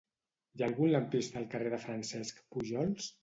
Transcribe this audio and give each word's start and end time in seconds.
Hi 0.55 0.63
ha 0.63 0.65
algun 0.69 0.89
lampista 0.93 1.39
al 1.43 1.45
carrer 1.53 1.71
de 1.75 1.81
Francesc 1.85 2.43
Pujols? 2.57 3.15